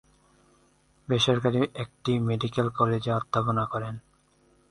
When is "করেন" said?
3.65-3.95